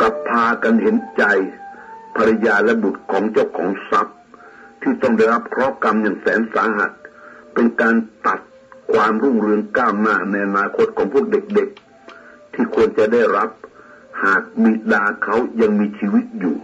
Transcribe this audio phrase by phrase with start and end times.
[0.00, 1.24] กับพากันเห็นใจ
[2.16, 4.16] ภรรยาและบุตรของเจ้าของทรัพย์
[4.82, 6.90] ที่ต้องได้รับเคราะห์กรรมอย่างแสนสาหัส
[7.54, 7.94] เป็นการ
[8.26, 8.40] ตัด
[8.92, 13.50] ความรุ่งเรืองก้าวหน้าในอนาคตของพวกเด็กๆ ที่ควรจะได้รับ
[14.24, 16.56] หากบิดาเขายังมีชีวิตอยู่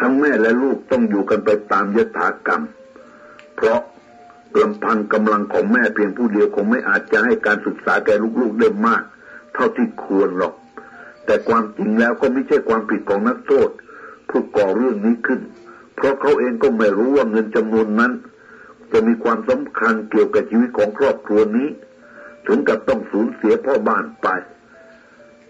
[0.00, 2.62] ทั้งแม่และลูกต้องอยู่กันไปตามยถากรรม
[3.56, 3.80] เพราะ
[4.60, 9.02] ลำพังกำลังของแม่เพียงผู้เดียวคงไม่อาจจะให้การศึกษาแก่ลูกๆได้มาก
[9.54, 10.54] เท่าที่ควรหรอก
[11.28, 13.68] แต่ความจริงแล้วก็ไม่ใช่ความผิดของนักโทษ
[14.30, 15.40] ผู้ก่อเรื่องนี้ขึ้น
[15.96, 18.12] เพราะเขาเองก็ไม่รู้ว่าเงินจำนวนนั้น
[18.92, 21.68] จะมีความสำคัญเกี่ยวกับชีวิตของครอบครัวนี้
[22.46, 24.28] ถึงกับต้องสูญเสียพ่อบ้านไป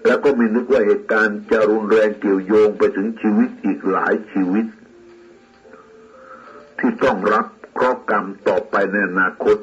[0.07, 4.67] แล้วก็ไม่นึกว่าเหตุการณ์จะรุนแรงเกี่ยวโยงไปถึงชีวิตอีกหลายชีวิต
[6.79, 9.57] ที่ต้องรับเคราะห์กรรมต่อไปในอนาคต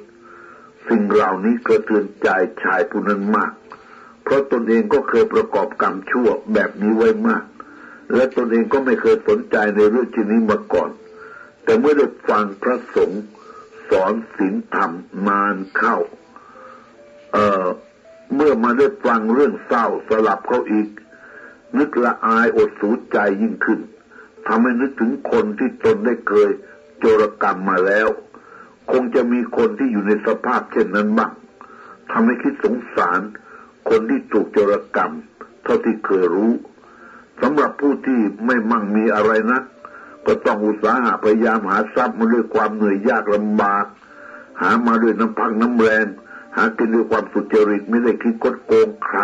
[0.88, 2.28] สิ่งเหล่านี้กระเทือนใจ
[2.64, 3.52] ชายผู้นั้นมาก
[4.26, 7.44] เพราะตนเองก็เคยประกอบกรรมชั่วแบบนี้ไว้มาก
[8.14, 10.90] และตนเองก็ไม่เคยสนใจในเรื่องชนี้มาก่อน
[11.64, 13.24] แต่เมื่อได้ฟังพระสงฆ์
[13.90, 14.92] สอนศีลธรรม
[15.28, 15.98] นานเข้า
[17.32, 17.68] เอ่อ
[18.36, 20.90] เมื่อมาได้ฟังเรื่องเศร้าสลับเขาอีก
[21.78, 23.80] นึกละอายอดสูดใจยิ่งขึ้น
[24.48, 26.50] ทำให้นึกถึงคนที่ตนได้เคย
[27.00, 28.08] โจรกรรมมาแล้ว
[28.92, 31.32] คงจะมีคนที่อยู่ในสภาพเช่นนั้นบ้าง
[32.12, 33.22] ทำให้คิดสงสาร
[33.90, 35.12] คนที่ถูกโจรกรรม
[35.64, 36.54] เท่าที่เคยรู้
[37.42, 39.60] สำหรับผู้ที่ไม่มั่งมีอะไรนะ
[40.26, 43.86] ก็ต้องอุตสาหะพยายามหาทรัพย์มาด้วยความเหนื่อยยากลำบาก
[44.62, 46.06] หามาด้วยน้ำพักน้ำแรง
[46.56, 49.20] หากินด้วยความสุจริตไม่ได้คิดกดโกงใคร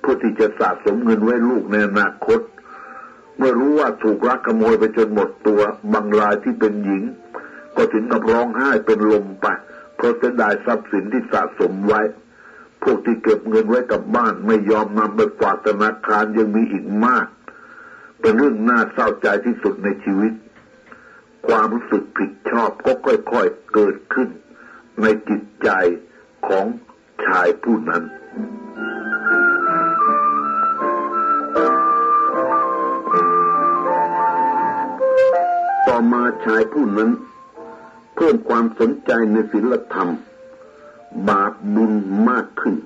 [0.00, 2.40] เพื่อที่จะสะสมเงินไว้ลูกในอนาคต
[3.36, 5.60] เมื่อรู้ว่าถูกรักขโมยไปจนหมดตัว
[5.92, 7.02] บางรายที่เป็นหญิง
[7.76, 9.46] ก็ถึงกับร้องไห้เป็นลมไป
[9.96, 12.00] เพราะเสียดายทรัพย์สินที่สะสมไว้
[12.82, 17.26] พวกที่เก็บเงินไว้กับบ้านไม่ยอมนำไปฝากธนาคารยังมีอีกมาก
[18.20, 20.32] เป็นเรื่องน่าเศร้าใจที่สุดในชีวิต
[21.48, 24.28] ความรู้สึกผิดชอบก็ค่อยๆเกิดขึ้น
[25.02, 25.68] ในจิตใจ
[26.46, 26.66] ของ
[27.24, 28.02] ชายผู้นั้น
[35.86, 37.10] ต่อมาชายผู้นั้น
[38.16, 40.10] เพิ่มความสนใจในศีลธรรม
[41.28, 41.92] บาปบุญ
[42.28, 42.76] มากขึ้น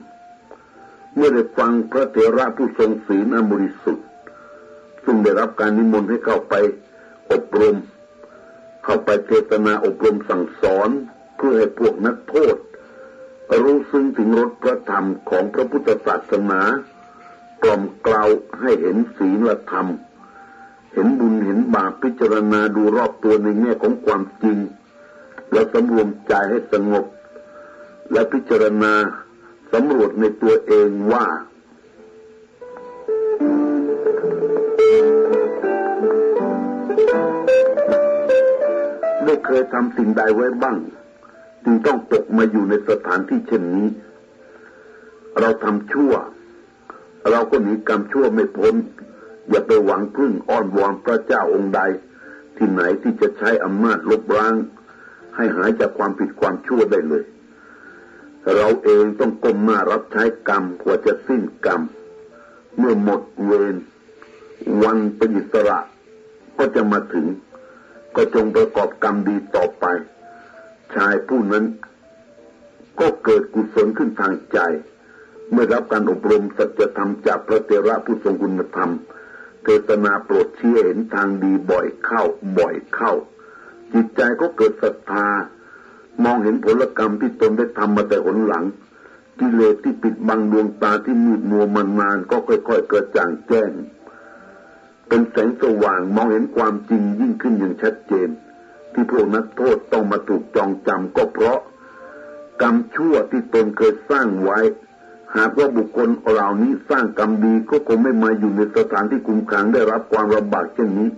[1.14, 4.06] เมื่อได้ฟังพระเถระผู้ทรงศีลอันบริสุทธิ์
[5.04, 6.54] ซึ่งได้รับการนิมนต์ให้เข้าไป
[7.32, 7.76] อบรม
[8.84, 10.90] เข้าไปเทศนาอบรมสั่งสอน
[11.36, 12.56] เพื่อให้พวกนักโทษ
[13.62, 16.60] รู้ซึ้งถึงรสพระธรรมของพระพุทธศาสนา
[17.62, 18.28] กล่อมกล่าว
[18.60, 19.86] ให้เห็นศีลธรรม
[20.92, 24.58] เห็นบุญเห็นบาปพิจารณาดูรอบตัวในแง่ของความจริง
[25.52, 27.04] แล้วสำรวมใจให้สงบ
[28.12, 28.94] และพิจารณา
[29.72, 31.26] สำรวจในตัวเองว่า
[39.24, 40.78] ได้เคยทำสิ่งใดไว้บ้าง
[41.64, 43.88] จึงต้องตกมาอยู่ในสถานที่เช่นนี้
[45.40, 46.12] เราทำชั่ว
[47.30, 48.74] เราก็หนีกรรมชั่วไม่พ้น
[49.50, 51.80] อย่าไปหวังพึ่งอ้อนวอนพระเจ้าองค์ใด
[52.56, 54.54] ที่ไหนที่จะใช้อำนาจลบล้าง
[55.36, 57.24] ให้หายจากความผิดความชั่วได้เลย
[58.54, 61.80] เราเองต้องก้มหน้ารับใช้กรรมกว่าจะสิ้นกรรม
[62.78, 63.76] เมื่อหมดเวร
[64.82, 65.78] วันเป็นอิสระ
[66.58, 67.26] ก็จะมาถึง
[68.16, 69.84] ก็จงประกอบกรรมดีต่อไป
[70.94, 71.64] ชายผู้นั้น
[73.00, 74.58] ก็เกิดกุศลขึ้นทางใจ
[75.50, 78.90] เมื่อรับการอบรมสัจธรรมจากพระเตระผู้ทรงคุณธรรม
[79.64, 82.22] เทศนาโปรดเชี้เห็นทางดีบ่อยเข้า
[82.58, 83.12] บ่อยเข้า
[83.92, 85.28] จิตใจก็เกิดศรัทธา
[86.24, 88.64] มองเห็นผลกรรมที่ตนได้ทำมาแต่หนหลัง
[89.38, 93.70] กิเลสที่ปิดบังดวงตาที่มืดมัวมานานก็ค่อยๆ เกิดจางแจ้ง
[95.08, 98.28] เป็นแสงสว่างมองเห็นความจริงยิ่งขึ้นอย่างชัดเจน
[98.92, 101.60] ที่พวกนักโทษต้องมาถูกจองจำก็เพราะ
[102.62, 104.60] กรรมชั่วที่ตนเคยสร้างไว้
[105.36, 111.10] หากว่าบุคคลเหล่านี้สร้างกรรมดีก็คงไม่มาอยู่ในสถานที่คุมขังได้รับความลำบากเช่นนี้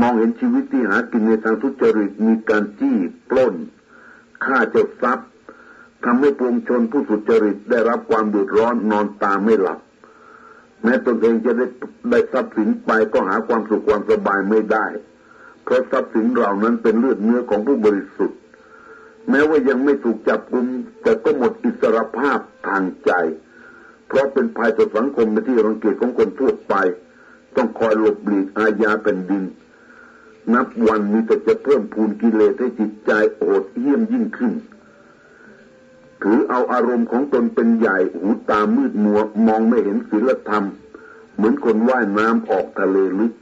[0.00, 2.96] มองเห็นชีวิตที่หากินในทางทุจริตมีการจี้
[3.30, 3.54] ปล้น
[4.44, 5.28] ฆ่าเจ้าทรัพย์
[6.04, 9.80] ทำให้ปวงชนผู้สุจริตได้รับความเดือดร้อนนอนตาไม่หลับ
[10.82, 11.66] แม้ตนเองจะได้
[12.10, 14.86] ได้ทรัพย์สินไปก็หาความสุขความสบายไม่ได้
[15.64, 18.38] เพราะทรัพย์สินเหล่านั้นเป็นเลือดเนื้อของผู้บริสุทธิ์
[19.30, 20.66] แม้ว่ายังไม่ถูกจับกุม
[21.02, 23.12] แต่ก็หมดอิสรภาพทางใจ
[24.08, 26.74] เพราะเป็นภัยต่อสังคมในที่รังเกียจของคนทั่วไป
[27.56, 29.44] ต้องคอยหลบหลีกอาญาแผ่นดิน
[30.54, 34.52] นับวันมีแต่จะเพิ่มพูนกิเลสให้จิตใจโอดเยี่ยมยิ่งขึ้น
[36.22, 40.64] ถือเอาอารมณ์ของตนเป็นใหญ่ หูตามืดมัวมองไม่เห็นศีลธรรม
[41.34, 43.32] เหมือนคนว่ายน้ำออกทะเลลึก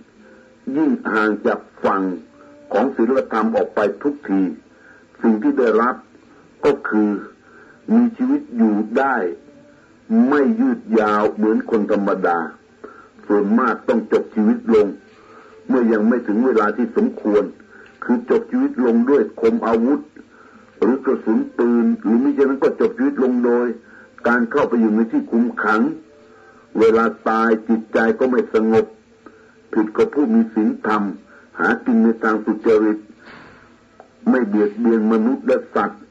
[0.76, 2.02] ยิ่งห่างจากฝั่ง
[2.72, 4.42] ของศีลธรรมออกไปทุกที
[5.22, 5.96] สิ่งที่ได้รับ
[6.64, 7.10] ก็คือ
[7.92, 9.16] มีชีวิตอยู่ได้
[10.28, 12.38] ไม่ยืดยาวเหมือนคนธรรมดา
[13.26, 14.86] ส่วนมากต้องจบชีวิตลง
[15.69, 17.44] เมื่อยังไม่ถึงเวลาที่สมควร
[18.05, 20.00] คือจบชีวิตลงด้วยคมอาวุธ
[20.81, 23.66] หรือกระสุนปืน หรือมิฉะนั้นก็จบชีวิตลงโดย
[24.28, 25.81] การเข้าไปอยู่ในที่คุมขัง
[26.81, 28.87] เวลาตายจิตใจก็ไม่สงบ
[29.72, 31.02] ผิดกับผู้มีศีลธรรม
[31.58, 32.99] หากินในทางสุจริต
[34.31, 36.02] ไม่เบียดเบียนมนุษย์และสัตว์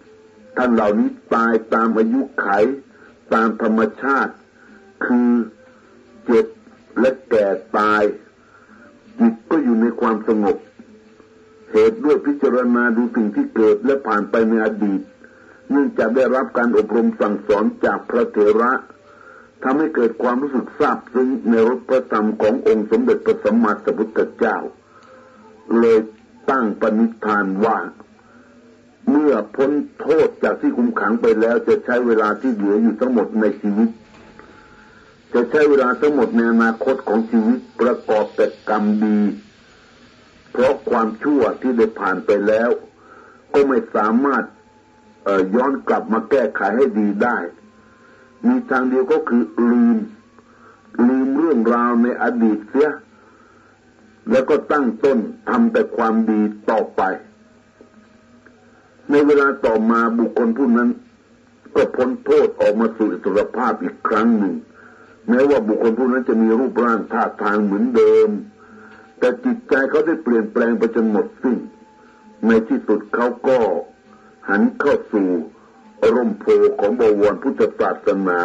[0.57, 2.47] ท่านเหล่านี้ตายตามอายุไข
[3.33, 4.33] ตามธรรมชาติ
[5.05, 5.29] คือ
[6.25, 6.45] เจ็บ
[6.99, 7.45] และแก่
[7.77, 8.03] ตาย
[9.19, 10.57] จิตก็อยู่ในความสงบ
[11.71, 15.01] เหตุด้วยพิจารณาดูสิ่งที่เกิดและผ่านไปในอดีต
[15.69, 18.71] เนื่องจากได้รับการอบรมสั่งสอนจากพระเถระ
[19.63, 24.57] ทำให้เกิดความรู้สึกซาบซึ้งในรสพระธรรมขององค์สมเด็จพระสัมมาสัมพุทธเจ้า
[25.79, 25.99] เลย
[26.49, 27.77] ตั้งปณิธานว่า
[29.09, 29.71] เมื่อพ้น
[30.01, 33.89] โทษจากที่คุมขังไปแล้วจะใช้เวลาที่เหลืออยู่ทั้งหมดในชีวิต
[35.33, 39.19] จะใช้เวลาทั้งหมดในอนาคตของชีวิตประกอบแต่กรรมดี
[40.51, 42.69] เพราะความชั่วที่ได้ผ่านไปแล้ว
[43.53, 44.43] ก็ไม่สามารถ
[45.55, 47.37] ย้อนกลับมาแก้ไขให้ดีได้
[48.47, 49.97] มีทางเดียวก็คือลืม
[51.07, 52.89] ลืมเรื่องราวในอดีตเสีย
[54.31, 55.17] แล้วก็ตั้งต้น
[55.49, 57.01] ทำแต่ความดีต่อไป
[59.11, 60.89] ในเวลาต่อมาบุคคลผู้นั้น
[61.75, 64.55] ก็พ้นโทษออกมาสู่อิสรภาพอีกครั้งหนึ่ง
[65.29, 68.29] แม้ว่าบุคคลผู้นั้นจะมีรูปร่างท่าทางเหมือนเดิม
[69.19, 71.57] แต่จิตใจเขาได้เปลี่ยนแปลงไปจนหมดสิ้น
[72.47, 73.59] ในที่สุดเขาก็
[74.49, 75.29] หันเข้าสู่
[76.13, 76.45] ร่มโพ
[76.79, 78.39] ของบวรพุทธศาสนา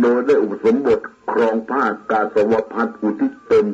[0.00, 1.00] โดยได้อุปสมบท
[1.30, 3.66] ครองผ้ากาสวพัฒอุทิศตน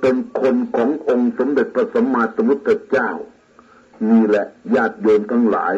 [0.00, 3.10] เป็นคนขององค์สมเด็จพระสัมมาสัมพุทธเจ้า
[4.10, 5.74] นี่แหละญาติโยมทั้งหลาย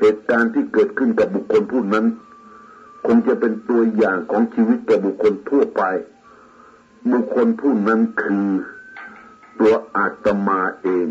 [0.00, 2.06] เหตุการณ์ที่เกิดขึ้นกับบุคคลผู้นั้น
[3.10, 5.82] คงจะเป็นตัวอย่างของชีวิตแก่บุคคลทั่วไป
[7.12, 8.48] บุคคลผู้นั้นคือ
[9.60, 11.08] ตัวอาตมาเอง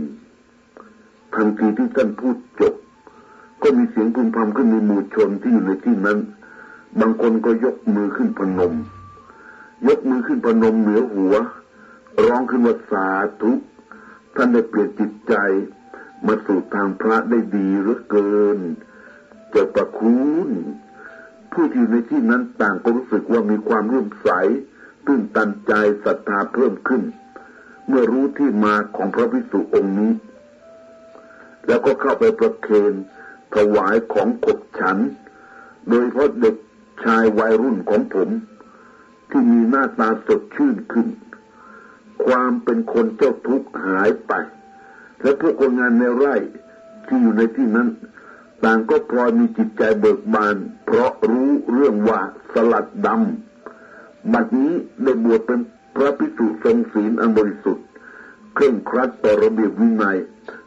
[1.35, 2.73] ทันทีที่ท่านพูดจบ
[3.61, 6.17] ก็มีเสียงพึมพำขึ้นในหมู่ชนที่อยู่ในที่นั้น
[6.99, 8.73] บางคนก็ยกมือขึ้นพนม
[9.87, 11.35] ยกมือขึ้นพนมเหนือหัว
[12.25, 13.07] ร้องขึ้นว่าสา
[13.41, 13.51] ธุ
[14.35, 15.33] ท่านได้เปลี่ยนจิตใจ
[16.25, 18.59] มาสู่ทางพระได้ดีเหลือเกิน
[19.51, 20.17] เจ้าประคุ
[20.47, 20.51] ณ
[21.59, 24.29] ผู้ที่อยู่ในที่นั้นต่างก็รู้สึกว่ามีความร่วมใส
[25.05, 25.73] ตื้นตันใจ
[26.03, 27.03] ศรัทธาเพิ่มขึ้น
[27.87, 30.11] เมื่อรู้ที่มาของพระพิสุองค์นี้
[31.67, 32.93] แล้วก็เข้าไปประเคน
[33.55, 34.97] ถวายของกบฉัน
[35.89, 36.55] โดยเพราะเด็ก
[37.03, 38.29] ชายวัยรุ่นของผม
[39.29, 41.07] ที่มีหน้าตาสดชื่นขึ้น
[42.25, 44.33] ความเป็นคนเจ้าทุกข์หายไป
[45.21, 46.35] และพวกคนงานในไร่
[47.07, 47.87] ที่อยู่ในที่นั้น
[48.63, 50.55] ต่างก็พลอยมีจิตใจเบิกบาน
[50.85, 52.21] เพราะรู้เรื่องว่า
[52.53, 54.71] สลัดดำบัดนี้
[55.03, 55.59] ได้บวชเป็น
[55.95, 57.85] พระพิสุทรงศีลอันบริสุทธิ์
[58.55, 60.17] เคร่งครัดต่อระเบียบวินัย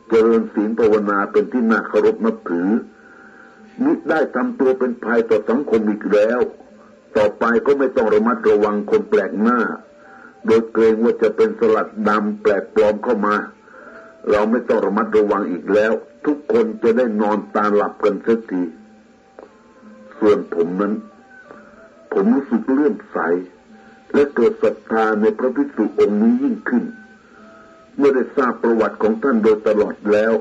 [0.08, 2.69] เจริญศีลภาวนาเป็นที่น่าเคารพนับถือ
[3.84, 6.40] มิได้ทำตัวเป็นภัยต่อสังคมอีกแล้ว
[7.16, 9.58] ต่อไปก็ไม่ต้องระมัดระวังคนแปลกหน้า
[10.46, 13.35] โดยเกรงว่าจะเป็นสลัดดำแปลกปลอมเข้ามา
[14.30, 15.92] เราไม่ต้องระมัดระวังอีกแล้ว
[16.26, 18.62] ทุกคนจะได้นอนตาหลับกันสักที
[20.18, 20.94] ส่วนผมนั้น
[22.12, 23.18] ผมรู้สึกเลื่อมใส
[24.12, 26.84] และเกิดศรัทธาในพระพิสุองค์นี้ยิ่งขึ้น
[27.96, 30.32] เมื่อได้ทราบประวัติของท่านโดยตลอดแล้ว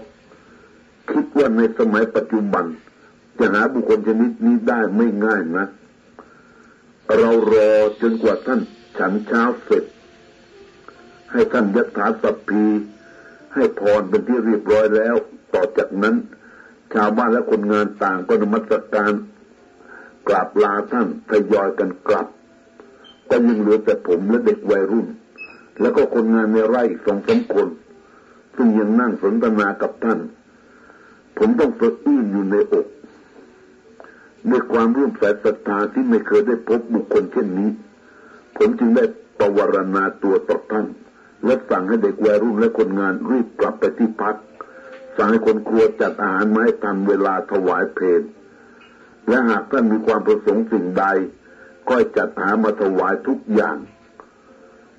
[1.11, 2.65] คิดว่าในสมัยปัจจุบัน
[3.39, 5.65] จะหาบุคคลชนิดนี้ได้ไม่ง่ายนะ
[7.17, 7.71] เรารอ
[8.01, 8.59] จนกว่าท่าน
[8.97, 9.83] ฉันเช้าเสร็จ
[11.31, 12.65] ให้ท่านยัถาสัพพี
[13.53, 15.15] ให้พรเป็นที่เรียบร้อยแล้ว
[15.53, 16.15] ต่อจากนั้น
[16.93, 19.13] ชาวบ้านและคนงานต่างก็นมัสการ
[20.27, 22.27] กราบลาท่านทยอยกันกลับ
[23.29, 25.07] ก็ยังเหลือแต่ผมและเด็กวัยรุ่น
[25.81, 27.67] แล้วก็คนงานในไร่สองสามคน
[28.55, 30.19] ซึ่งยังนั่งสนทนากับท่าน
[31.37, 32.87] ผมต้องสะอื้นอยู่ในอก
[34.49, 37.69] ด้วยความร่วมสายศรัทธาที่ไม่เคยได้พบบุคคลเช่นนี้
[38.57, 39.03] ผมจึงได้
[39.39, 40.87] ประวรณาตัวต่อท่าน
[41.45, 44.35] และสั่งให้เด็กวัยรุ่นและคนงานรีบกลับไปที่พัก
[45.19, 48.21] สั่งให้คนครัวจัดอาหารมาให้ทันเวลาถวายเพล
[49.27, 51.05] และหากท่านมีความประสงค์สิ่งใด
[51.89, 53.77] ก็จัดหามาถวายทุกอย่าง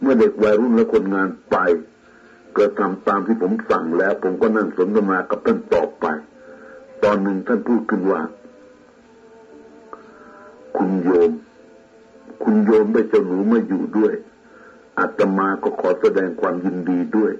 [0.00, 1.57] เมื่อเด็กวัยรุ่นและคนงานไป
[2.57, 6.07] ก็ทำตามที่ผมสั่งแล้ว ผมก็นั่งสนทนากับท่านต่อไป
[7.05, 8.21] ตอนหนึ่งท่านพูดขึ้นว่า
[10.77, 11.31] คุณโยม
[12.43, 14.15] คุณโยมได้เจ้าหนูมาอยู่ด้วย
[14.99, 17.33] อาตมาก็ขอแสดงความยินดีด้วย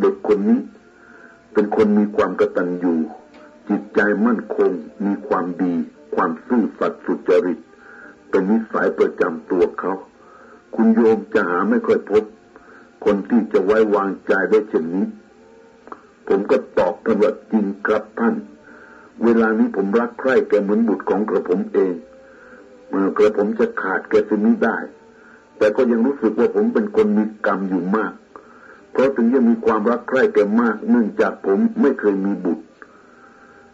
[0.00, 0.60] เด็กคนนี้
[1.52, 2.94] เป็นคนมีความกตัญญู
[3.68, 4.70] จิตใจมั่นคง
[5.04, 5.74] มีความดี
[6.14, 7.58] ความซื่อสัตย์สุจริต
[8.30, 9.92] เป็นนิสัยประจำตัวเขา
[10.74, 12.24] คุณโยมจะหาไม่ค่อยพบ
[13.04, 15.06] คนที่จะไว้วางใจได้เช่นนี้
[16.28, 18.34] ผมก็ตอบท่านว่าจริงครับท่าน
[19.24, 21.94] เวลานี้ผมรักใคร่แกเหมือนบุตรของกระผมเอง
[23.16, 24.76] กระผมจะขาดแกจะไม่ได้
[25.58, 28.12] แต่ก็ยังรู้สึกว่าผมเป็นคนมีกรรมอยู่มาก
[28.92, 32.64] เพราะถึงยังมีความรักใคร่แกมากเนื่องจากผมไม่เคยมีบุตร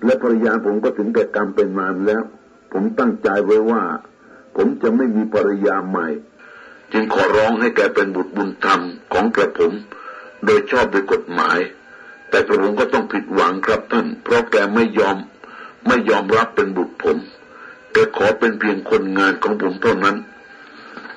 [0.05, 2.23] และภรรยาผมก็ถึงแก่กรรมเป็นนานแล้ว
[2.73, 3.83] ผมตั้งใจไว้ว่า
[4.57, 6.09] ผมจะไม่มีภรรยาใหม่
[6.93, 8.81] จึงขอร้องให้แกเป็นบุตรบุญธรรม
[9.13, 9.73] ของแกผม
[10.45, 11.59] โดยชอบโดยกฎหมาย
[12.29, 15.17] แต่กระผมก็ต้องผิดหวังครับท่าน เพราะแกไม่ยอม
[15.87, 17.17] ไม่ยอมรับเป็นบุตรผม
[17.93, 20.17] แต่ขอเป็นเพียงคนงานของผมเท่านั้น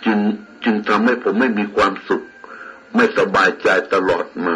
[0.06, 0.20] จึง
[0.64, 2.24] จึงทำให้ผมไม่มีความสุข
[2.96, 4.56] ไม่สบายใจตลอดมา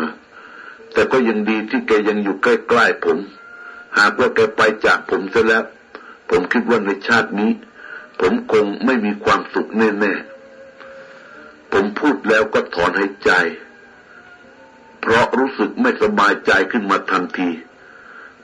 [0.94, 3.18] แต่ก็ยังดีที่แกยังอยู่ใกล้ๆผม
[3.98, 5.63] หากว่าแกไปจากผมซะแล้ว
[6.30, 7.51] ผมคิดว่าในชาตินี้
[8.22, 13.32] ผมคงไม่มีความสุขแน่ๆ ผมพูดแล้วก็ถอนหายใจ
[15.01, 17.50] เพราะรู้สึกไม่สบายใจขึ้นมาทันที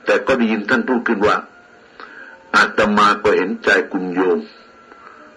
[0.04, 1.36] แต่ก็ได้ยินท่านพูดขึ้นว่า
[2.54, 4.38] อาตมาก็เห็นใจคุณโยม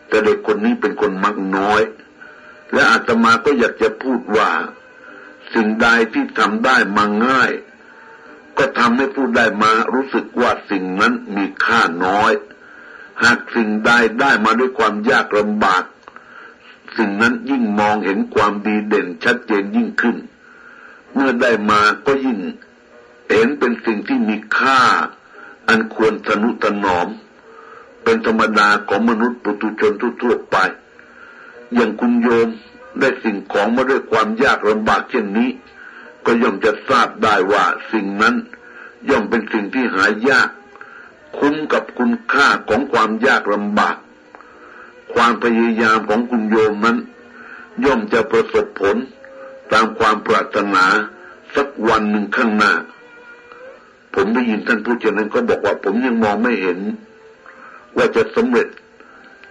[0.07, 1.81] แต่เด็กคนนี้เป็นคนมักน้อย
[2.75, 4.51] และอาตมาก็อยากจะพูดว่า
[5.53, 7.51] สิ่งใดที่ทำได้มาง่าย
[8.57, 12.31] ก็ทำให้ผู้ได้มารู้สึกว่าสิ่งนั้นมีค่าน้อย
[13.23, 15.83] หากสิ่งใดได้มาด้วยความยากลำบาก
[16.97, 20.17] สิ่งนั้นยิ่งมองเห็นความดีเด่นชัดเจนยิ่งขึ้น
[21.13, 22.39] เมื่อได้มาก็ยิ่ง
[23.31, 24.81] เห็นเป็นสิ่งที่มีค่า
[25.67, 27.07] อันควรสนุถนอม
[28.03, 30.57] เป็นธรรมดาของมนุษย์ปุถุชนทั่วไป
[31.73, 32.47] อย่างคุณโยม
[32.99, 35.49] ได้สิ่งของมาด้วยความยากลำบากเช่นนี้
[36.25, 38.35] ก็ย่อมจะทราบได้ว่าสิ่งนั้น
[39.09, 40.49] ย่อมเป็นสิ่งที่หายาก
[41.37, 43.95] คุ้มกับคุณค่าของความยากลำบาก
[45.13, 46.97] ความพยายามของคุณโยมนั้น
[47.85, 48.97] ย่อมจะประสบผล
[49.73, 50.85] ตามความปรารถนา
[51.55, 52.73] สักวันหนึ่งข้างหน้า
[54.15, 56.79] ผมได้ยินท่านพูดเช่นนั้นก็บอกว่าผมยังมองไม่เห็น
[57.95, 58.67] ว่าจะสำเร็จ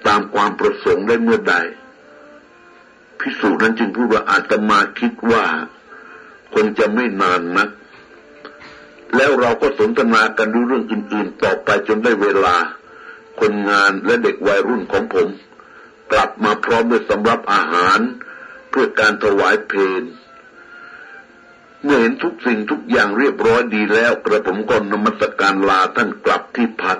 [0.07, 1.55] ตามความประสงค์ได้เมื่อใด
[3.25, 5.45] พิสูจน์นั้นจึงพูดว่าอาตมาคิดว่า
[6.55, 7.69] คงจะไม่นานนัก
[9.17, 12.57] แล้วเราก็สนทนากันดูเรื่องอื่นๆต่อไปจนได้เวลา
[13.41, 15.29] คนงานและเด็กวัยรุ่นของผม
[16.13, 18.01] กลับมาพร้อมด้วยสำรับอาหาร
[18.71, 20.03] เพื่อการถวายเพลง
[21.83, 26.99] เมื่อเห็นทุกสิ่งทุกอย่างเรียบร้อยดีแล้ว กระผมก็นมัสการลาท่านกลับที่พัก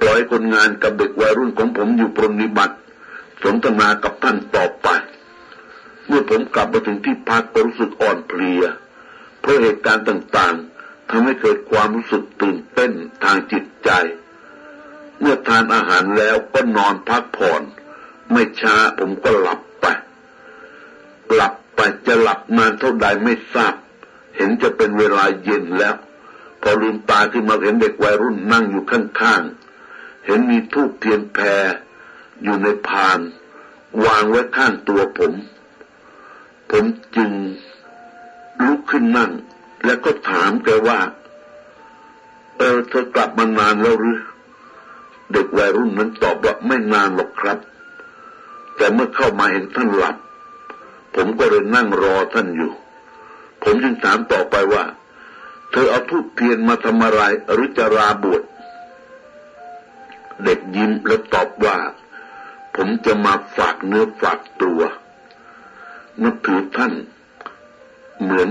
[0.00, 2.76] ปล่อยคนงานกับเด็กวัยรุ่นของผมอยู่ปรนิบัติ
[3.42, 4.88] สนทนากับท่านต่อไป
[6.06, 8.62] เมื่อผมกลับมาถึงที่พักก็รู้สึกอ่อนเพลีย
[9.40, 12.92] เพราะเหตุการณ์ต่างๆทำให้เกิดความรู้สึกตื่นเต้น
[13.24, 13.90] ทางจิตใจ
[15.20, 17.62] เมื่อทานอาหารแล้วก็นอนพักผ่อน
[18.32, 19.86] ไม่ช้าผมก็หลับไป
[21.34, 23.74] หลับไปจะหลับนานเท่าใดไม่ทราบ
[24.36, 25.94] เห็นจะเป็นเวลาเย็นแล้ว
[26.62, 31.46] พอลืมตาขึ้นมาเห็นเด็กวัยรุ่นนั่งอยู่ข้างๆ เห็นมีทูบเทียนแพร
[32.42, 33.20] อยู่ในพาน
[34.04, 35.32] วางไว้ข้างตัวผม
[36.72, 36.86] ผม
[37.16, 37.30] จึง
[38.64, 39.30] ลุกขึ้นนั่ง
[39.84, 41.00] แล้วก็ถามแกว่า
[42.58, 44.18] เออเธอกลับมานานแล้วหรือ
[45.32, 47.58] เด็กวัยรุ่นนั้นตอบว่าไม่นานหรอกครับ
[48.76, 50.16] แต่เมื่อเข้ามาเห็นท่านหลับ
[51.14, 52.72] ผมก็เลยนั่งรอท่านอยู่
[53.62, 54.84] ผมจึงถามต่อไปว่า
[55.70, 58.42] เธอเอาทูบเทียนมาทำอะไรหรือจะราบวช
[60.44, 61.76] เด็กยิ้มแล้วตอบว่า
[62.76, 64.80] ผมจะมาฝากเนื้อฝากตัว
[66.20, 66.92] นับถือท่าน
[68.20, 68.50] เหมือน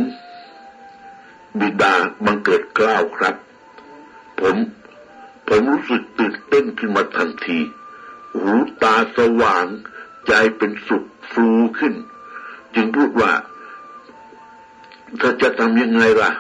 [1.60, 1.94] บิดา
[2.26, 3.36] บังเกิดกล้าวครับ
[4.40, 4.56] ผม
[5.48, 7.60] ผมรู้สึกตื่นเต้นขึ้นมาทันที
[8.38, 8.54] หู
[8.84, 9.66] ตาสว่าง
[10.28, 11.48] ใจเป็นสุขฟู
[11.80, 11.94] ขึ้น
[12.76, 13.34] จึงพูดว่า
[15.18, 16.32] เธอจะทำยังไงล่ะ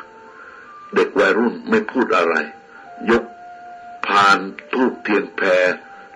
[0.95, 2.35] เด็กวัยรุ่นไม่พูดอะไร
[3.09, 3.23] ยก
[4.05, 4.39] พาน
[4.73, 5.47] ทูบเทียนแพร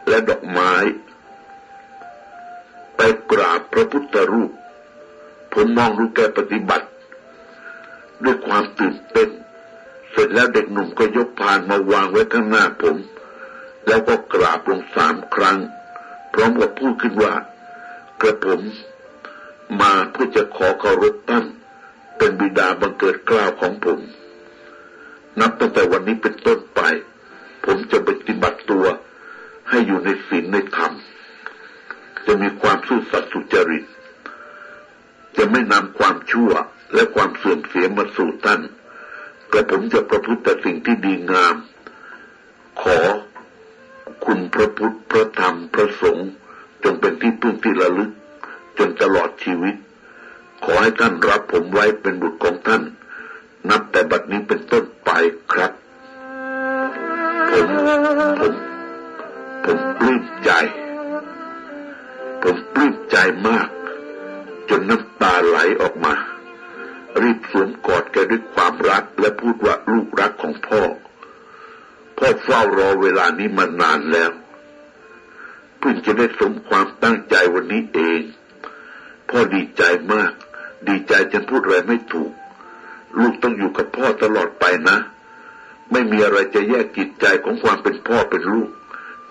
[0.08, 0.74] และดอกไม้
[2.96, 4.52] ไปกราบพระพุทธรูป
[5.56, 6.88] ผมมองดูแกปฏิบัติ
[8.24, 9.30] ด้วยความตื่นเต้น
[10.12, 12.98] เสร็จแล้วเด็กหนุ่มก็ยกพานมาวางไว้ข้างหน้าผม
[13.88, 15.58] แล้วก็กราบลงสามครั้ง
[16.34, 17.34] พร้อมกับพูดขึ้นว่า
[18.22, 18.62] กระผม
[19.82, 21.46] มาเพื่อจะขอเคารพท่าน
[22.18, 24.00] เป็นบิดาบังเกิดกล้าวของผม
[25.40, 26.82] นับตั้งแต่วันนี้เป็นต้นไป
[27.66, 28.86] ผมจะปฏิบัติตัว
[29.70, 30.92] ให้อยู่ในศีลในธรรม
[32.26, 33.84] จะมีความซื่อสัตย์สุจริต
[35.38, 36.52] จะไม่นำความชั่ว
[36.94, 38.62] และความเสื่อมเสียมาสู่ท่าน
[39.50, 41.56] แต่ผมจะประพฤติแต่สิ่งที่ดีงาม
[42.82, 42.98] ขอ
[44.26, 46.30] คุณพระพุทธพระธรรมพระสงฆ์
[46.84, 48.12] จงเป็นที่พึ่งที่ระลึก
[48.78, 49.76] จนตลอดชีวิต
[50.64, 52.84] ขอให้ท่านรับผมไว้เป็นบุตรของท่าน
[53.70, 55.10] นับแต่บัดนี้เป็นต้นไป
[55.54, 55.72] ครับ
[57.50, 57.68] ผม
[58.40, 58.54] ผม
[59.66, 60.52] ผมปลื้มใจ
[62.44, 63.68] ผมปลื้มใจมาก
[64.70, 66.14] จนน้ำตาไหลออกมา
[67.22, 70.82] รีบสวมกอดแกด้วยความรักและพูดว่าลูกรักของพ่อ
[72.18, 74.32] พ่อเฝ้ารอเวลานี้มานานแล้ว
[75.80, 78.22] เพิ่งจะได้สมความตั้งใจวันนี้เอง
[79.30, 80.32] พ่อดีใจมาก
[80.88, 82.32] ดีใจจนพูดอะไรไม่ถูก
[83.20, 84.98] ลูกต้องอยู่กับพ่อตลอดไปนะ
[85.92, 88.70] ไม่มีอะไรจะแยกจิตใจของความเป็นพ่อเป็นลูก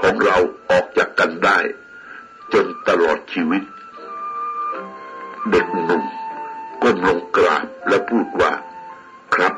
[0.02, 0.36] ของเรา
[0.70, 1.58] ออกจากกันได้
[2.52, 3.62] จนตลอดชีวิต
[5.50, 6.04] เด็กหนุ่ม
[6.82, 8.52] ก้มลงกราบและพูดว่า
[9.34, 9.54] ครับ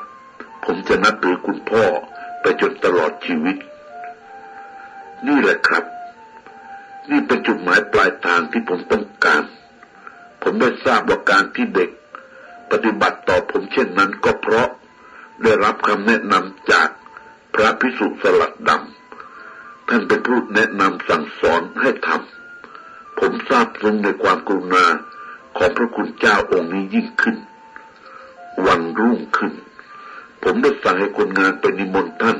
[0.65, 1.85] ผมจะนับถือคุณพ่อ
[2.41, 3.57] ไปจนตลอดชีวิต
[5.27, 5.85] นี่แหละครับ
[7.11, 9.43] นี่เป็นจุดหมายปลายทางที่ผมต้องการ
[10.43, 11.91] ผมได้ทราบว่าการที่เด็ก
[12.71, 14.69] ปฏิบัติต่อผมเช่นนั้นก็เพราะ
[15.43, 16.89] ได้รับคำแนะนำจาก
[17.55, 24.85] พระพิสุสลัดดำท่านเป็นผู้แนะนำสั่งสอนให้ทำผมทราบซึ้งในความกรุณา
[25.57, 27.37] ของพระคุณเจ้าองค์นี้ยิ่งขึ้น
[28.67, 29.53] วันรุ่งขึ้น
[30.43, 32.39] ผมได้สั่งให้คนงานไปนิมนต์ท่าน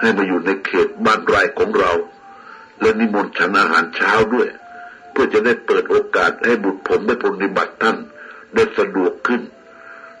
[0.00, 1.92] ให้มาอยู่ในเขตบ้านไร่ของเรา
[2.80, 4.48] และนิมนต์ฉันอาหารเช้าด้วย
[5.10, 7.96] เพื่อจะได้เปิดโอกาสให้บุตรผมได้ปฏิบัติท่าน
[8.54, 9.42] ได้สะดวกขึ้น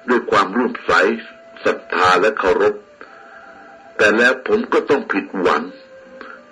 [0.08, 0.92] ด้วยความร่วมใส
[1.64, 2.74] ศรัทธาและเคารพ
[3.96, 5.62] แต่แล้วผมก็ต้องผิดหวัง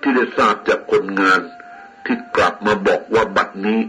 [0.00, 1.40] ที่ได้ทราบจากคนงาน
[2.04, 3.81] ที่กลับมาบอกว่าบัดนี้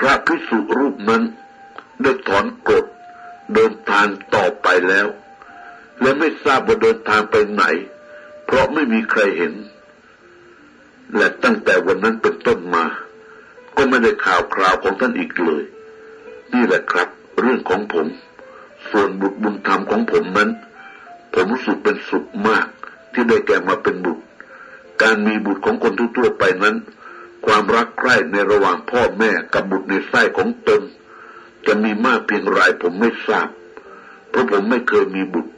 [0.00, 1.22] พระพิสุรูปนั้น
[2.02, 2.84] ได้ถอนกฎ
[3.54, 5.06] เดินทางต่อไปแล้ว
[6.00, 7.64] และไม่ทราบว่าเดินทางไปไหน
[8.44, 9.54] เพราะไม่มีใครเห็น
[11.16, 12.84] และตั้งแต่วันนั้นเป็นต้นมา
[13.76, 15.64] ก็ไม่ได้ข่าวคราวของท่านอีกเลย
[16.54, 17.08] นี่แหละครับ
[17.40, 18.06] เรื่องของผม
[18.90, 20.50] ส่วนบุตรบุญธรรมของผมนั้น
[21.34, 22.66] ผมรู้สึกเป็นสุขมาก
[23.12, 24.24] ที่ได้แก่มาเป็นบุตร
[25.02, 26.76] การมีบุตรของคนทั่วไปนั้น
[27.46, 30.82] ความรักใคร่ในระหว่างพ่อแม่กับบุตรในไส้ของตน
[31.66, 33.48] จะมีมากเพียงไรผมไม่ทราบ
[34.30, 35.52] เพราะผมไม่เคยมีบุตร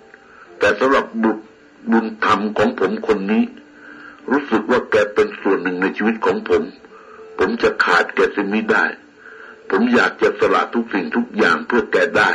[0.58, 1.44] แต่สำหรับบุตร
[1.92, 3.44] บุญธรรมของผมคนนี้
[4.30, 6.62] รู้สึกว่าแกเป็นส่วนหนึ่งในชีวิตของผม
[7.38, 8.84] ผมจะขาดแกเสียไม่ได้
[9.70, 12.30] ผมอยากจะสละทุกสิ่งทุกอย่างเพื่อแกได้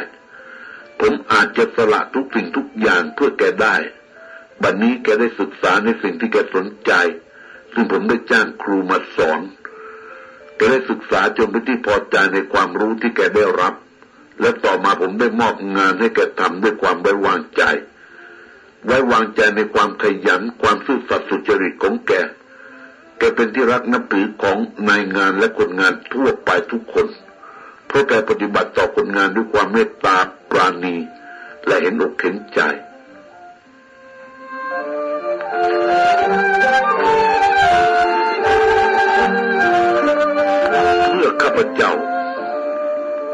[1.01, 3.75] ผมอาจจะสละทุกสิ่งทุกอย่างเพื่อแกได้
[4.63, 6.91] บัดนนี้แกได้ศึกษาในสิ่งที่แกสนใจ
[7.73, 9.41] ซึ่งผมได้จ้างครูมาสอน
[10.57, 13.73] แกได้ศึกษาจนเป็นที่พอใจในความรู้ที่แกได้รับ
[14.41, 17.63] และต่อมาผมได้มอบงานให้แกทำด้วยความไว้วางใจ
[18.85, 22.11] ไว้วางใจในความขยันความซื่อสัตย์สุจริตของแก
[23.17, 24.57] แกเป็นที่รักนับถือของ
[24.89, 27.07] นายงานและคนงานทั่วไปทุกคน
[27.87, 30.17] เพราะแกปฏิบัติต่อคนงานด้วยความเมตตา
[30.51, 30.95] ปราณี
[31.65, 32.59] และเห็นอกเห็นใจ
[41.41, 41.91] ข้าพเจ้า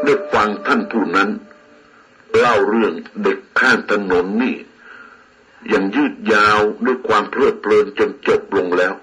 [0.04, 1.28] ได้ฟังท่านผู้นั้น
[2.38, 4.56] เล่าเรื่องเด็กข้างถนนนี่
[5.72, 8.94] ยังยืดยาวด้วยความเพลิดเพลินจนจบลงแล้ว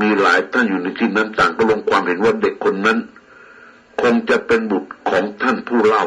[0.00, 2.98] มีหลายท่านอยู่ในที่นั้นต่างก็ลงความเห็นว่าเด็กคนนั้น
[4.00, 6.04] คงจะเป็นบุตรของท่านผู้เล่า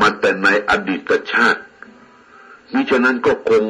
[0.00, 1.60] มาแต่ในอดีตชาติ
[2.72, 3.62] มิฉะนั้นก็คง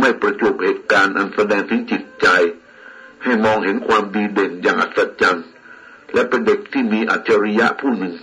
[0.00, 2.26] ไม่ประจบเหตุการณ์อันแสดงถึงจิตใจ
[3.22, 5.46] ให้มองเห็นความดีเด่นอย่างอัศจรรย์
[6.14, 8.14] และเป็นเด็กที่มีอัจฉริยะผู้หนึ่ง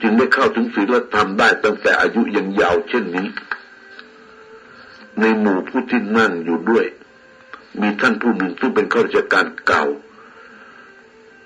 [0.00, 3.28] จึงได้เข้าถึงศีลธรรมได้ตั้งแต่อายุยังยาวเช่นนี้
[5.20, 6.86] ในหมู่ผู้ที่นั่งอยู่ด้วย
[7.80, 9.84] มีท่านผู้หนึ่งซึ่งเป็นข้าราชการเก่า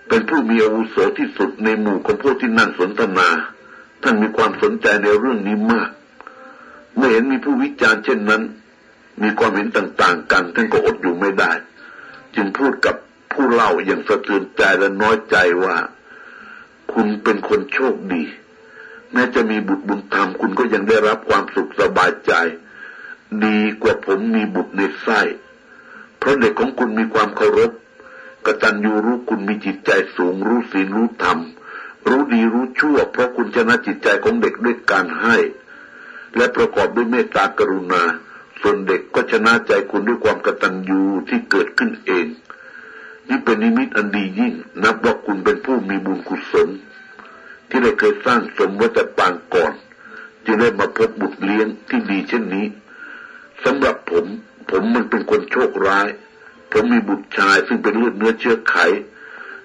[0.09, 3.29] เป็นผู้มีอาวุโสที่สุดในหมู่ของพวกที่นั่งสนทนา
[4.03, 5.91] ท่านมีความสนใจในเรื่องนี้มาก
[6.97, 8.43] เมื่อเห็นมีผู้วิจารณ์เช่นนั้น
[9.23, 11.53] มีความเห็นต่าง ๆ กันท่านก็อดอยู่ไม่ได้
[12.35, 12.97] จึงพูดกับ
[13.37, 15.77] ผู้เล่าอย่างสะเทือนใจและน้อยใจว่า
[16.93, 18.25] คุณเป็นคนโชคดี
[19.13, 22.33] แม้จะมีบุตรบุญธรรมคุณก็ยังได้รับความสุขสบายใจ
[23.45, 25.21] ดีกว่าผมมีบุตรในไส้
[26.19, 27.73] เพราะเด็กของคุณมีความเคารพ
[28.47, 31.39] กตัญญูรู้คุณมีจิตใจสูงรู้ศีลรู้ธรรม
[32.09, 35.37] รู้ดีรู้ชั่ว เพราะคุณชนะจิตใจของเด็กด้วยการให้
[36.37, 38.03] และประกอบด้วยเมตตากรุณา
[38.61, 42.27] ส่วนเด็กก็ชนะใจคุณด้วยความกตัญญูที่เกิดขึ้นเอง
[43.29, 46.69] นี่เป็นนิมิตอันดียิ่ง นับว่าคุณเป็นผู้มีบุญกุศล
[47.69, 49.73] ที่ได้เคยสร้างสมไว้แต่ปางก่อน
[50.47, 52.67] จะได้มาพบบุตรเลี้ยงที่ดีเช่นนี้
[53.65, 54.25] สำหรับผม
[54.71, 56.09] ผมมันเป็นคนโชคร้าย
[56.73, 58.77] ผมมีบุตรชายซึ่งเป็นเลือดเนื้อเชื้อไข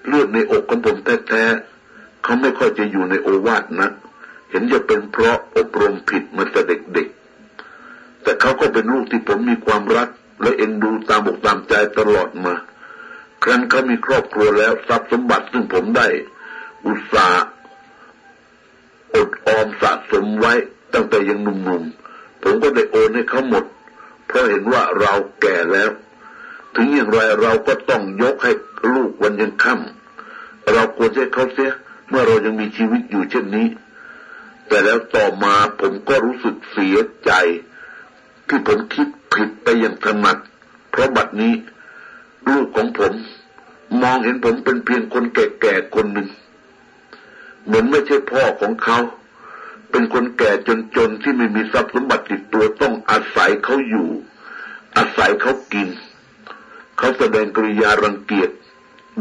[0.06, 0.96] เลือดในอกของผม
[1.28, 3.90] แท้ๆเขาไม่ค่อยจะอยู่ในโอวาทนะ
[4.50, 6.60] เห็นจะเป็นเพราะอบรมผิดมาแต่
[6.94, 10.08] เด็กๆ แต่เขาก็เป็นลูกที่ผมมีความรัก
[10.42, 12.54] และเอ็นดูตามอกตามใจตลอดมา
[13.42, 16.06] ครั้นเขามีครอบครัวแล้วทรัพย์สมบัติซึ่งผมได้
[16.86, 17.44] อุตสาห์
[19.14, 20.52] อดออมสะสมไว้
[20.92, 23.64] ตั้งแต่ยังหนุ่มๆ ผมก็ได้โอนให้เขาหมด
[24.26, 25.90] เพราะเห็นว่าเราแก่แล้ว
[26.74, 28.52] ถึงอย่างไรเราก็ต้องยกให้
[28.94, 31.72] ลูกวันยังค่ำเราควรให้เขาเสีย
[32.08, 33.66] เมื่อเรายังมีชีวิตอยู่เช่นนี้
[34.68, 37.32] แต่แล้วต่อมาผมก็รู้สึกเสียใจ
[38.48, 40.38] ที่ผมคิดผิดไปอย่างถนัด
[40.90, 41.54] เพราะบัดนี้
[42.50, 43.12] ลูกของผม
[44.02, 46.28] มองเห็นผมเป็นเพียงคนแก่ๆคนหนึ่ง
[47.64, 48.98] เหมือนไม่ใช่พ่อของเขา
[49.90, 50.50] เป็นคนแก่
[50.96, 54.08] จนๆที่ไม่มีทรัพย์สมบัติติดตัวต้องอาศัยเขาอยู่
[54.96, 55.88] อาศัยเขากิน
[56.98, 58.50] เขาแสดงกริยารังเกียจ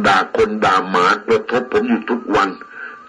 [0.07, 2.49] ด่าคนด่าหมากระทบผมอยู่ทุกวัน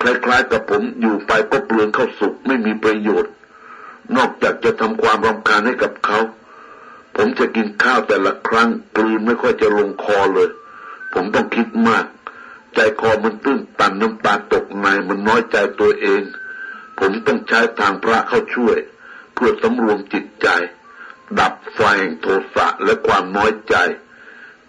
[0.01, 3.33] คล้ายๆกับผมอยู่ไปก็เปลืองเข้าสุกไม่มีประโยชน์
[4.17, 6.19] นอกจากจะทำความรำคาญให้กับเขา
[7.17, 10.51] ผมจะกินข้าวแต่ละครั้งกลืนไม่ค่อยจะลงคอเลย
[11.15, 12.05] ผมต้องคิดมาก
[12.75, 16.23] ใจคอมันตื้นตันน้ำตาตกในมันน้อยใจตัวเอง
[16.99, 18.77] ผมต้องใช้ทางพระเข้าช่วย
[19.35, 20.49] เพื่อสำรวมจิตใจ
[21.39, 23.75] ดับไฟแห่งโทสะและความน้อยใจ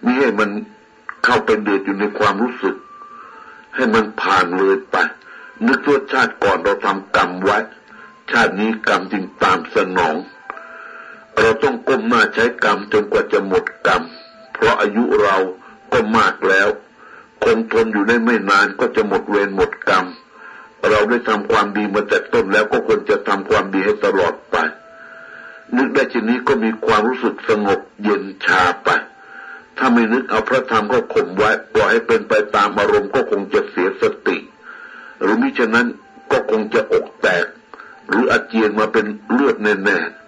[0.03, 0.49] มิให้มัน
[1.25, 2.75] เข้าไปเดือดอยู่ในความรู้สึก
[3.75, 4.95] ให้มันผ่านเลยไป
[5.67, 7.57] นึกว่าชาติก่อนเราทำกรรมไว้
[8.31, 10.15] ชาตินี้กรรมจึงตามสนอง
[11.39, 14.01] เราต้องก้มหน้าใช้กรรมจนกว่าจะหมดกรรม
[14.53, 15.37] เพราะอายุเรา
[15.93, 16.69] ก็มากแล้ว
[17.43, 20.05] คงทนอยู่ได้ไม่นานก็จะหมดเวรหมดกรรม
[20.89, 24.55] เราได้ทำความดีมาแต่ต้นแล้วก็ควรจะทำความดีให้ตลอดไป
[25.75, 28.89] นึกได้ชนี้ก็มีความรู้สึกสงบเย็นชาไป
[29.77, 34.37] ถ้าไม่นึกเอาพระธรรมก็ข่มไว้ปล่อยให้เป็นไปตามอารมณ์ก็คงจะเสียสติ
[35.21, 35.87] หรือมิฉะนั้น
[36.31, 37.45] ก็คงจะอกแตก
[38.07, 40.22] หรืออาเจียนมาเป็นเลือดแน่ๆ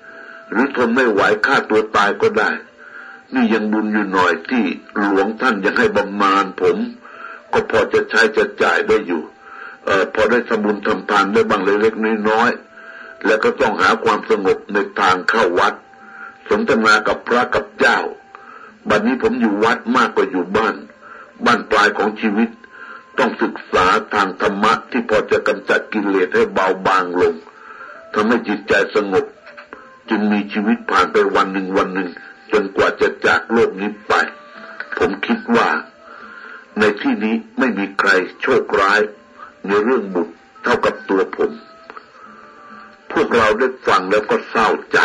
[0.56, 2.52] หรือทนไม่ไหวฆ่าตัวตายก็ได้
[3.34, 4.66] นี่ยังบุญอยู่หน่อยที่
[4.98, 6.78] หลวงท่านยังให้บำนาญผม
[7.52, 9.22] ก็พอจะใช้จะจ่ายได้อยู่
[9.86, 15.74] เอ่อพอได้สมุนทำทานได้บางเล็กๆน้อยๆแล้วก็ต้องหาความสงบในทางเข้าวัด
[16.50, 18.00] สนทนากับพระกับเจ้า
[18.90, 20.76] บัดนี้ผมอยู่วัดมากกว่าอยู่บ้าน
[21.46, 22.50] บ้านปลายของชีวิต
[23.18, 27.34] ต้องศึกษาทางธรรมะที่พอจะกำจัดกิเลสให้เบาบางลง
[28.14, 29.26] ทำให้จิตใจสงบ
[30.10, 32.10] จึงมีชีวิตผ่านไปวันหนึ่งวันหนึ่ง
[32.52, 34.14] จนกว่าจะจากโลกนี้ไป
[34.98, 35.68] ผมคิดว่า
[36.80, 38.10] ในที่นี้ไม่มีใคร
[38.42, 39.02] โชคร้าย
[39.68, 41.52] ในเรื่องบุตรเท่ากับตัวผม
[43.12, 45.00] พวกเราได้ฟังแล้วก็เศร้าใจ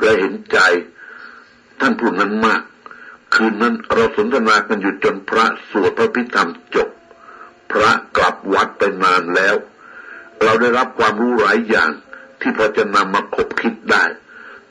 [0.00, 0.58] และเห็นใจ
[1.80, 2.62] ท่านผู้นั้นมาก
[3.34, 6.88] คืนนั้นเราสนทนากันอยู่จนพระสวดพระพิธรรมจบ
[7.72, 9.56] พระกลับวัดไปนานแล้ว
[10.42, 11.90] เราได้รับความรู้หลายอย่าง
[12.40, 14.04] ที่พอจะนำมาคบคิดได้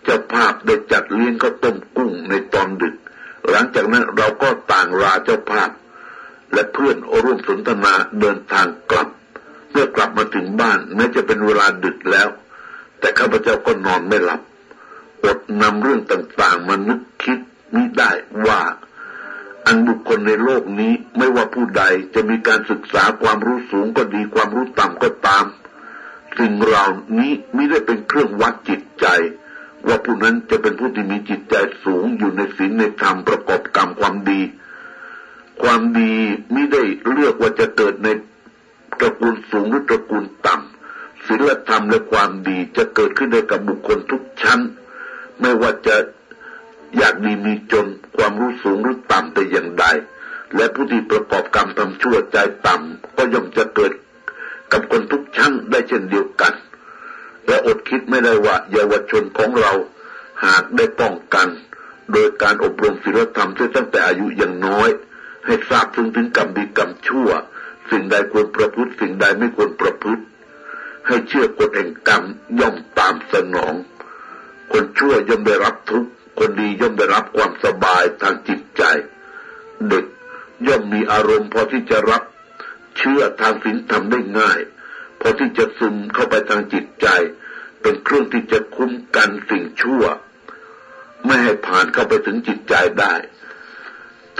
[0.04, 2.96] เจ้าภาพได้จัดเลี้ยงข้าวต้มกุ้งในตอนดึก
[3.50, 5.70] หลังจากนั้นเราก็ต่างลาเจ้าภาพ
[6.54, 9.08] และเพื่อนร่วมสนทนาเดินทางกลับ
[9.72, 12.30] เมื่อกลับมาถึงบ้านแม้จะเป็นเวลาดึกแล้ว
[13.00, 14.42] แต่ข้าพเจ้าก็นอนไม่หลับ
[15.24, 17.40] อดนำเรื่องต่างๆมานึกคิด
[17.74, 18.12] มิได้
[18.48, 18.62] ว่า
[19.66, 21.84] อันบุคคลในโลกนี้ไม่ว่าผู้ใด
[22.16, 25.46] จะมีการศึกษาความรู้สูงก็ดีความรู้ต่ำก็ตาม
[26.38, 26.86] สิ่งเหล่า
[27.20, 29.06] นี้ไม่ได้เป็นเครื่องวัดจิตใจ
[29.88, 34.42] ว่าผู้นั้นจะเป็นผู้ที่มีจิตใจสูงอยู่ในศีลในธรรมประกอบกรรมความดี
[35.62, 36.14] ความดี
[36.54, 38.08] ไม่ได้เลือกว่าจะเกิดใน
[39.00, 44.60] ตระกูลสูงหรือตระกูลต่ำศีลธรรมและความดีจะเกิดขึ้นได้กับบุคคลทุกชั้น
[45.40, 45.96] ไม่ว่าจะ
[46.98, 49.86] อยากดีมีจนความรู้สูงหรือต่ำแต่อย่างใด
[50.56, 53.92] และผู้ที่ประกอบกรรมทำชั่วใจต่ำก็ย่อมจะเกิด
[54.72, 55.07] กับคนทุกชั้น
[55.78, 56.54] ได้เช่นเดียวกัน
[57.48, 59.74] และอดคิดไม่ได้ว่าเยาวชนของเรา
[60.46, 61.48] หากได้ป้องกัน
[62.12, 64.90] โดยการอบรมศีลธรรมตั้งแต่อายุยังน้อย
[65.46, 67.30] ให้ทราบถึงถึงกรรมดีกรรมชั่ว
[67.90, 70.24] สิ่งใดควรประพฤติสิ่งใดไม่ควรประพฤติ
[71.08, 72.24] ให้เชื่อกฎแห่งกรรม
[72.60, 73.74] ย่อมตามสนอง
[74.72, 76.10] คนชั่วย่อมได้รับทุกข์
[76.40, 78.84] คนดีย่อมได้รับความสบายทางจิตใจ
[79.90, 80.06] เด็ก
[80.68, 82.24] ย่อมมีอารมณ์พอที่จะรับ
[82.98, 84.60] เชื่อทางศีลธรรมได้ง่าย
[85.20, 87.08] พอที่จะซึมเข้าไปทางจิตใจ
[87.82, 90.04] เป็นเครื่องที่จะคุ้มกันสิ่งชั่ว
[91.26, 93.14] ไม่ให้ผ่านเข้าไปถึงจิตใจได้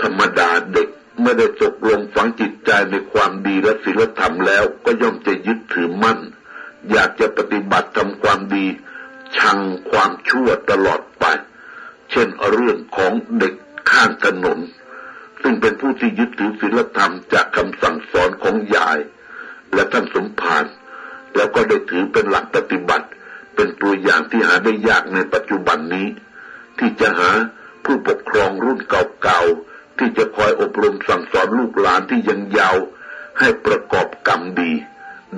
[0.00, 0.88] ธรรมดาเด็ก
[1.20, 6.18] เมื่อได้ตกลงฝังจิตใจในความดีและศีลธรรมแล้วก็ย่อมจะยึดถือมั่น
[6.90, 8.66] อยากจะปฏิบัติทำความดี
[9.36, 9.58] ชัง
[9.90, 11.24] ความชั่วตลอดไป
[12.10, 13.54] เช่นเรื่องของเด็ก
[13.90, 14.58] ข้างถนน
[15.42, 18.98] ซึ่งเป็นผู้ที่ยึดถือศีลธรรมจากคำสั่งสอนของยาย
[19.74, 20.64] และท่านสมภาร
[21.36, 23.06] แล้วก็ได้ถือเป็นหลักปฏิบัติ
[23.54, 26.08] เป็นตัวอย่างที่หาได้ยากในปัจจุบันนี้
[26.78, 27.30] ที่จะหา
[27.84, 28.78] ผู้ปกครองรุ่น
[29.22, 32.76] เก่าๆที่จะคอยอบรมสั่งสอนลูกหลานที่ยังยาว
[33.38, 34.72] ให้ประกอบกรรมดี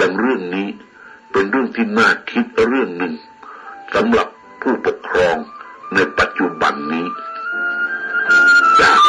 [0.01, 0.69] ดังเรื่องนี้
[1.33, 3.15] เป็นเรื่องที่น่าคิดเรื่องหนึ่ง
[3.95, 4.29] สำหรับ
[4.63, 5.37] ผู้ปกครอง
[5.95, 7.07] ในปัจจุบันนี้
[8.81, 9.01] จาก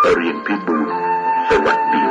[0.00, 0.88] พอเรียนพิบูล
[1.48, 2.03] สวัสดี